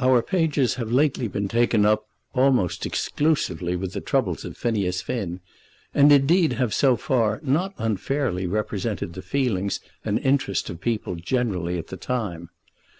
Our 0.00 0.20
pages 0.20 0.74
have 0.82 0.90
lately 0.90 1.28
been 1.28 1.46
taken 1.46 1.86
up 1.86 2.08
almost 2.34 2.84
exclusively 2.84 3.76
with 3.76 3.92
the 3.92 4.00
troubles 4.00 4.44
of 4.44 4.56
Phineas 4.56 5.00
Finn, 5.00 5.38
and 5.94 6.10
indeed 6.10 6.54
have 6.54 6.74
so 6.74 6.96
far 6.96 7.38
not 7.40 7.72
unfairly 7.78 8.48
represented 8.48 9.12
the 9.12 9.22
feelings 9.22 9.78
and 10.04 10.18
interest 10.18 10.70
of 10.70 10.80
people 10.80 11.14
generally 11.14 11.78
at 11.78 11.86
the 11.86 11.96
time. 11.96 12.50